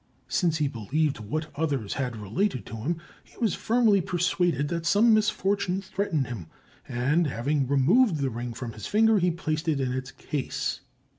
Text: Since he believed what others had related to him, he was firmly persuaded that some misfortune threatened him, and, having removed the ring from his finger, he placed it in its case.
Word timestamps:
Since 0.27 0.57
he 0.57 0.67
believed 0.67 1.19
what 1.19 1.51
others 1.55 1.93
had 1.93 2.15
related 2.15 2.65
to 2.65 2.77
him, 2.77 2.97
he 3.23 3.37
was 3.37 3.53
firmly 3.53 4.01
persuaded 4.01 4.67
that 4.69 4.87
some 4.87 5.13
misfortune 5.13 5.79
threatened 5.79 6.25
him, 6.25 6.47
and, 6.87 7.27
having 7.27 7.67
removed 7.67 8.15
the 8.17 8.31
ring 8.31 8.55
from 8.55 8.73
his 8.73 8.87
finger, 8.87 9.19
he 9.19 9.29
placed 9.29 9.67
it 9.67 9.79
in 9.79 9.91
its 9.93 10.09
case. 10.09 10.81